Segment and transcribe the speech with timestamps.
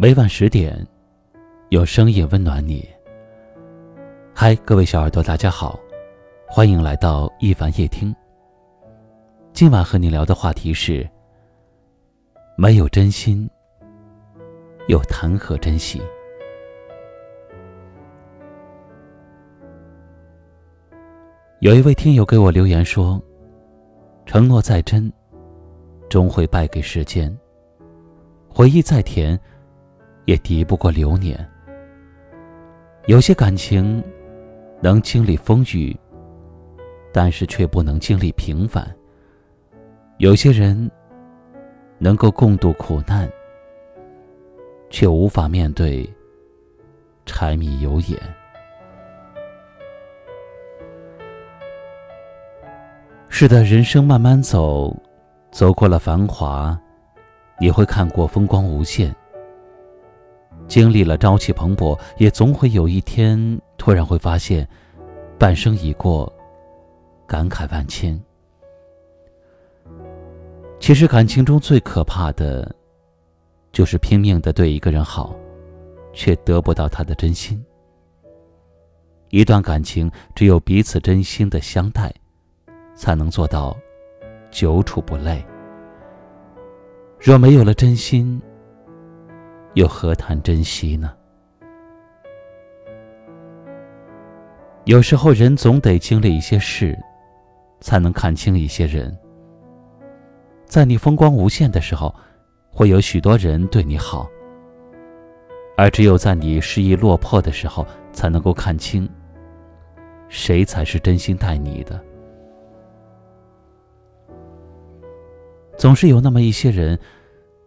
[0.00, 0.74] 每晚十点，
[1.68, 2.88] 有声音温暖你。
[4.34, 5.78] 嗨，各位小耳朵，大家好，
[6.48, 8.16] 欢迎来到一凡夜听。
[9.52, 11.06] 今晚和你聊的话题是：
[12.56, 13.46] 没有真心，
[14.88, 16.00] 又谈何珍惜？
[21.58, 23.20] 有一位听友给我留言说
[24.24, 25.12] ：“承诺再真，
[26.08, 27.30] 终会败给时间；
[28.48, 29.38] 回忆再甜，
[30.24, 31.48] 也敌不过流年。
[33.06, 34.02] 有些感情
[34.80, 35.98] 能经历风雨，
[37.12, 38.84] 但是却不能经历平凡；
[40.18, 40.90] 有些人
[41.98, 43.26] 能够共度苦难，
[44.90, 46.08] 却无法面对
[47.24, 48.20] 柴米油盐。”
[53.28, 54.94] 是的，人生慢慢走，
[55.50, 56.78] 走过了繁华，
[57.58, 59.16] 你会看过风光无限。
[60.70, 64.66] 经历了朝气蓬勃，也总会有一天突然会发现，
[65.36, 66.32] 半生已过，
[67.26, 68.18] 感慨万千。
[70.78, 72.72] 其实感情中最可怕的，
[73.72, 75.34] 就是拼命的对一个人好，
[76.12, 77.60] 却得不到他的真心。
[79.30, 82.14] 一段感情，只有彼此真心的相待。
[83.00, 83.74] 才能做到
[84.50, 85.42] 久处不累。
[87.18, 88.38] 若没有了真心，
[89.74, 91.12] 又何谈珍惜呢？
[94.84, 96.98] 有时候，人总得经历一些事，
[97.80, 99.16] 才能看清一些人。
[100.64, 102.12] 在你风光无限的时候，
[102.68, 104.28] 会有许多人对你好；
[105.76, 109.08] 而只有在你失意落魄的时候，才能够看清
[110.28, 112.00] 谁才是真心待你的。
[115.76, 116.98] 总是有那么一些人，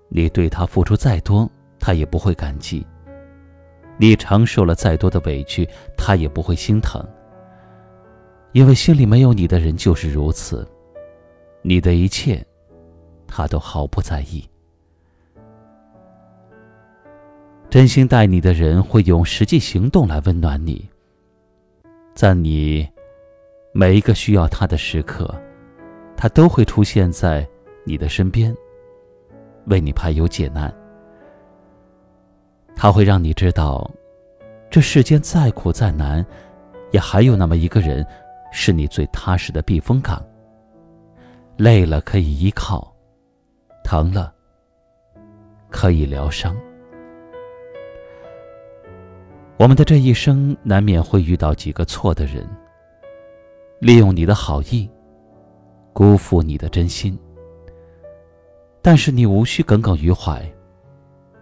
[0.10, 1.50] 你对他付出再多，
[1.86, 2.82] 他也不会感激；
[3.98, 5.68] 你承受了再多的委屈，
[5.98, 7.06] 他也不会心疼。
[8.54, 10.66] 因为心里没有你的人就是如此，
[11.62, 12.42] 你的一切，
[13.28, 14.50] 他都毫不在意。
[17.70, 20.88] 真心待你的人会用实际行动来温暖你，
[22.16, 22.88] 在你
[23.74, 25.30] 每一个需要他的时刻，
[26.16, 27.46] 他都会出现在。
[27.86, 28.56] 你的身边，
[29.66, 30.74] 为你排忧解难，
[32.84, 33.90] 他会让你知道，
[34.70, 36.26] 这世间再苦再难，
[36.92, 38.06] 也还有那么一个人，
[38.52, 40.22] 是你最踏实的避风港。
[41.56, 42.94] 累了可以依靠，
[43.86, 44.34] 疼了
[45.70, 46.54] 可以疗伤。
[49.56, 52.46] 我们的这一生难免会遇到几个错的人，
[53.80, 54.92] 利用你的好意，
[55.94, 57.18] 辜负你的真心。
[58.82, 60.46] 但是你无需耿耿于怀，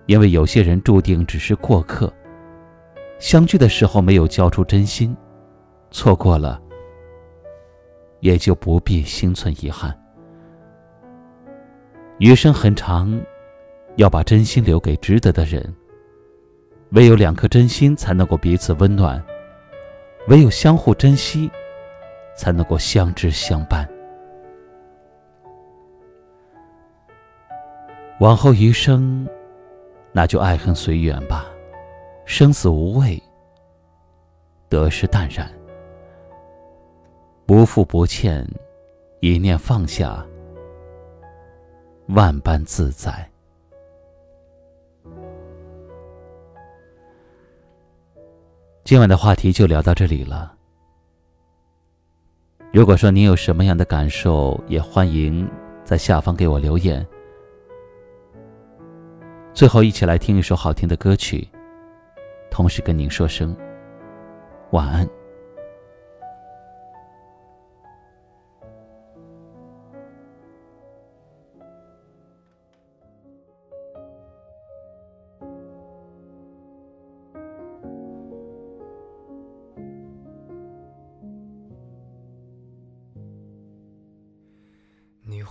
[0.06, 2.12] 因为有些人注定只是过客。
[3.20, 5.16] 相聚的时候没有交出真心，
[5.92, 6.60] 错过了，
[8.20, 9.96] 也就不必心存遗憾。
[12.18, 13.20] 余生很长，
[13.96, 15.74] 要把真心留给值得的人。
[16.92, 19.24] 唯有两颗真心才能够彼此温暖，
[20.28, 21.50] 唯有相互珍惜，
[22.36, 23.88] 才能够相知相伴。
[28.20, 29.28] 往后余生，
[30.14, 31.46] 那就爱恨随缘吧，
[32.26, 33.22] 生死无畏，
[34.68, 35.50] 得失淡然，
[37.46, 38.46] 不负不欠，
[39.22, 40.26] 一念放下，
[42.10, 43.28] 万般自在。
[48.84, 50.54] 今晚的话题就聊到这里了。
[52.74, 55.50] 如果说您有什么样的感受，也欢迎
[55.86, 57.06] 在下方给我留言。
[59.54, 61.48] 最后，一起来听一首好听的歌曲，
[62.50, 63.56] 同时跟您说声
[64.72, 65.08] 晚安。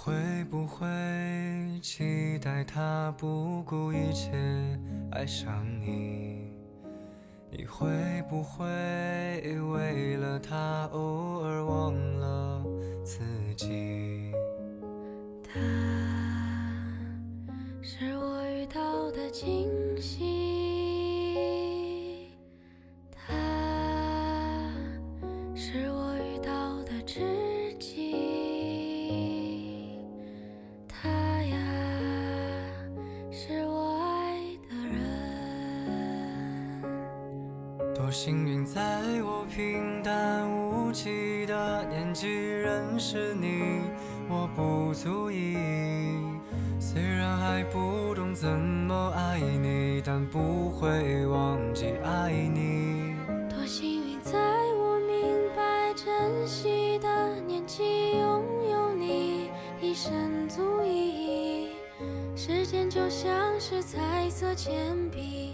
[0.02, 0.14] 会
[0.50, 0.86] 不会
[1.82, 4.30] 期待他不顾一切
[5.12, 6.54] 爱上你？
[7.50, 7.86] 你会
[8.30, 8.64] 不会
[9.60, 12.64] 为了他偶尔忘了
[13.04, 13.18] 自
[13.54, 14.32] 己？
[15.44, 15.60] 他
[17.82, 19.68] 是我遇到的惊
[20.00, 20.24] 喜，
[23.12, 23.34] 他
[25.54, 25.99] 是我
[38.00, 38.80] 多幸运，在
[39.22, 43.82] 我平淡无奇的年纪认识你，
[44.26, 45.58] 我不足以。
[46.78, 53.14] 虽然还不懂怎么爱你，但不会忘记爱你。
[53.50, 54.32] 多幸运，在
[54.78, 61.72] 我明白珍惜的年纪，拥有你一生足矣。
[62.34, 65.49] 时间就像是彩色铅笔，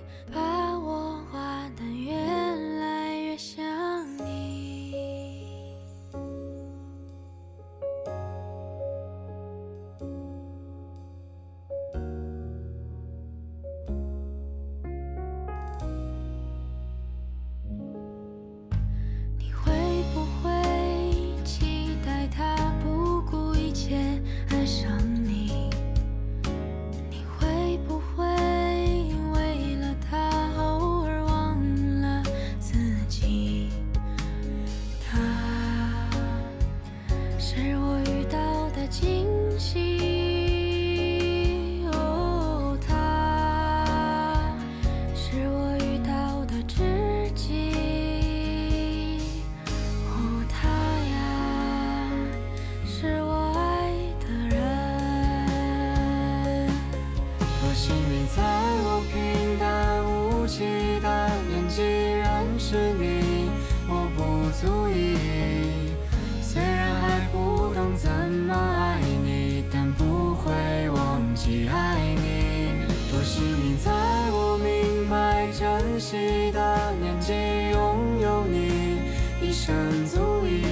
[71.47, 72.73] 去爱你。
[73.09, 73.93] 多幸运，在
[74.33, 77.33] 我明白珍惜的年纪
[77.71, 78.99] 拥有你，
[79.41, 80.65] 一生足矣。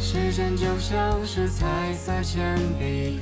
[0.00, 3.20] 时间就像是彩色铅笔，